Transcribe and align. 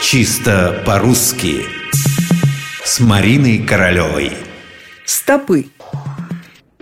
Чисто 0.00 0.80
по-русски 0.86 1.66
С 2.84 3.00
Мариной 3.00 3.58
Королевой 3.58 4.30
Стопы 5.04 5.66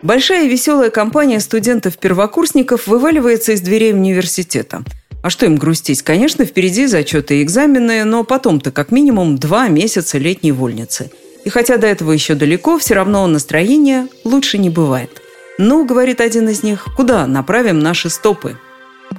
Большая 0.03 0.47
веселая 0.47 0.91
компания 0.91 1.41
студентов-первокурсников 1.41 2.87
вываливается 2.87 3.53
из 3.53 3.63
дверей 3.63 3.95
университета. 3.95 4.85
А 5.23 5.31
что 5.31 5.47
им 5.47 5.57
грустить? 5.57 6.03
Конечно, 6.03 6.45
впереди 6.45 6.87
зачеты 6.87 7.41
и 7.41 7.43
экзамены, 7.43 8.05
но 8.05 8.23
потом-то 8.23 8.71
как 8.71 8.93
минимум 8.93 9.39
два 9.39 9.69
месяца 9.69 10.19
летней 10.19 10.53
вольницы. 10.53 11.11
И 11.45 11.49
хотя 11.49 11.79
до 11.79 11.87
этого 11.87 12.13
еще 12.13 12.35
далеко, 12.35 12.79
все 12.79 12.95
равно 12.95 13.27
настроение 13.27 14.09
лучше 14.25 14.59
не 14.59 14.69
бывает. 14.69 15.23
«Ну,— 15.59 15.85
говорит 15.87 16.21
один 16.21 16.51
из 16.51 16.63
них,— 16.63 16.87
куда 16.97 17.27
направим 17.27 17.79
наши 17.79 18.11
стопы?» 18.11 18.59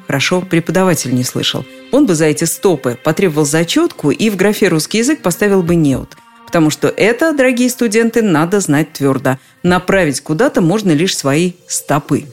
Хорошо, 0.07 0.41
преподаватель 0.41 1.13
не 1.13 1.23
слышал. 1.23 1.65
Он 1.91 2.05
бы 2.05 2.15
за 2.15 2.25
эти 2.25 2.45
стопы 2.45 2.97
потребовал 3.03 3.45
зачетку 3.45 4.11
и 4.11 4.29
в 4.29 4.35
графе 4.35 4.67
«русский 4.69 4.99
язык» 4.99 5.21
поставил 5.21 5.63
бы 5.63 5.75
«неуд». 5.75 6.15
Потому 6.45 6.69
что 6.69 6.87
это, 6.87 7.33
дорогие 7.33 7.69
студенты, 7.69 8.21
надо 8.21 8.61
знать 8.61 8.93
твердо. 8.93 9.37
Направить 9.63 10.21
куда-то 10.21 10.61
можно 10.61 10.91
лишь 10.91 11.17
свои 11.17 11.53
стопы. 11.67 12.23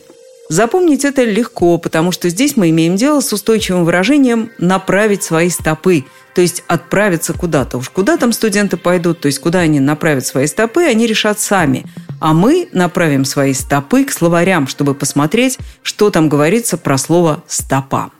Запомнить 0.49 1.05
это 1.05 1.25
легко, 1.25 1.79
потому 1.79 2.13
что 2.13 2.29
здесь 2.29 2.57
мы 2.57 2.71
имеем 2.71 2.97
дело 2.97 3.21
с 3.21 3.33
устойчивым 3.33 3.85
выражением 3.85 4.51
«направить 4.59 5.23
свои 5.23 5.49
стопы», 5.49 6.05
то 6.35 6.43
есть 6.43 6.63
отправиться 6.67 7.33
куда-то. 7.33 7.79
Уж 7.79 7.89
куда 7.89 8.17
там 8.17 8.33
студенты 8.33 8.77
пойдут, 8.77 9.21
то 9.21 9.27
есть 9.27 9.39
куда 9.39 9.61
они 9.61 9.81
направят 9.81 10.27
свои 10.27 10.47
стопы, 10.47 10.83
они 10.83 11.07
решат 11.07 11.41
сами. 11.41 11.87
А 12.21 12.33
мы 12.33 12.69
направим 12.73 13.25
свои 13.25 13.53
стопы 13.53 14.05
к 14.05 14.13
словарям, 14.13 14.67
чтобы 14.67 14.95
посмотреть, 14.95 15.59
что 15.83 16.11
там 16.11 16.29
говорится 16.29 16.77
про 16.77 16.99
слово 16.99 17.43
«стопа». 17.47 18.11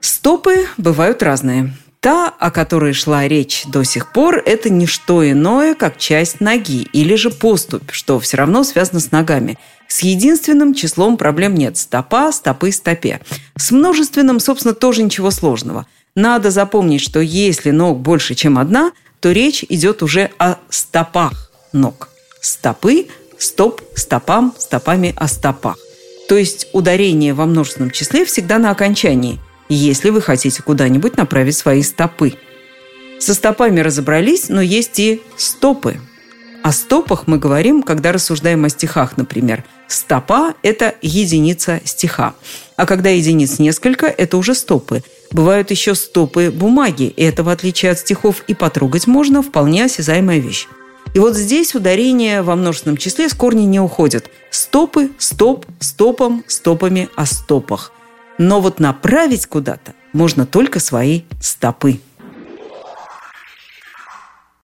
Стопы 0.00 0.66
бывают 0.78 1.22
разные. 1.22 1.74
Та, 2.00 2.28
о 2.28 2.50
которой 2.50 2.94
шла 2.94 3.28
речь 3.28 3.64
до 3.66 3.84
сих 3.84 4.10
пор, 4.10 4.42
это 4.46 4.70
не 4.70 4.86
что 4.86 5.28
иное, 5.28 5.74
как 5.74 5.98
часть 5.98 6.40
ноги 6.40 6.88
или 6.94 7.14
же 7.14 7.28
поступь, 7.28 7.92
что 7.92 8.18
все 8.18 8.38
равно 8.38 8.64
связано 8.64 9.00
с 9.00 9.12
ногами. 9.12 9.58
С 9.86 10.00
единственным 10.00 10.72
числом 10.72 11.18
проблем 11.18 11.54
нет. 11.54 11.76
Стопа, 11.76 12.32
стопы, 12.32 12.72
стопе. 12.72 13.20
С 13.54 13.70
множественным, 13.70 14.40
собственно, 14.40 14.72
тоже 14.72 15.02
ничего 15.02 15.30
сложного. 15.30 15.86
Надо 16.14 16.50
запомнить, 16.50 17.02
что 17.02 17.20
если 17.20 17.70
ног 17.70 18.00
больше, 18.00 18.34
чем 18.34 18.56
одна, 18.56 18.92
то 19.20 19.32
речь 19.32 19.64
идет 19.68 20.02
уже 20.02 20.30
о 20.38 20.56
стопах 20.70 21.50
ног. 21.74 22.08
Стопы, 22.40 23.08
стоп, 23.38 23.82
стопам, 23.94 24.54
стопами 24.58 25.14
о 25.16 25.28
стопах. 25.28 25.76
То 26.28 26.36
есть 26.36 26.68
ударение 26.72 27.34
во 27.34 27.46
множественном 27.46 27.90
числе 27.90 28.24
всегда 28.24 28.58
на 28.58 28.70
окончании– 28.70 29.38
если 29.70 30.10
вы 30.10 30.20
хотите 30.20 30.62
куда-нибудь 30.62 31.16
направить 31.16 31.56
свои 31.56 31.82
стопы. 31.82 32.34
Со 33.18 33.34
стопами 33.34 33.80
разобрались, 33.80 34.48
но 34.48 34.60
есть 34.60 34.98
и 34.98 35.22
стопы. 35.36 36.00
О 36.62 36.72
стопах 36.72 37.26
мы 37.26 37.38
говорим, 37.38 37.82
когда 37.82 38.12
рассуждаем 38.12 38.64
о 38.64 38.68
стихах, 38.68 39.16
например. 39.16 39.64
Стопа– 39.88 40.54
это 40.62 40.94
единица 41.00 41.80
стиха. 41.84 42.34
А 42.76 42.84
когда 42.84 43.10
единиц 43.10 43.58
несколько, 43.58 44.06
это 44.06 44.36
уже 44.36 44.54
стопы. 44.54 45.02
Бывают 45.30 45.70
еще 45.70 45.94
стопы 45.94 46.50
бумаги, 46.50 47.04
и 47.04 47.22
это, 47.22 47.42
в 47.44 47.48
отличие 47.48 47.92
от 47.92 48.00
стихов, 48.00 48.42
и 48.46 48.54
потрогать 48.54 49.06
можно, 49.06 49.42
вполне 49.42 49.84
осязаемая 49.84 50.38
вещь. 50.38 50.66
И 51.14 51.18
вот 51.18 51.36
здесь 51.36 51.74
ударение 51.74 52.42
во 52.42 52.56
множественном 52.56 52.96
числе 52.96 53.28
с 53.28 53.34
корней 53.34 53.66
не 53.66 53.80
уходят. 53.80 54.30
Стопы, 54.50 55.10
стоп, 55.18 55.66
стопом, 55.80 56.44
стопами 56.46 57.08
о 57.16 57.26
стопах– 57.26 57.92
но 58.40 58.62
вот 58.62 58.80
направить 58.80 59.44
куда-то 59.44 59.92
можно 60.14 60.46
только 60.46 60.80
свои 60.80 61.24
стопы. 61.42 62.00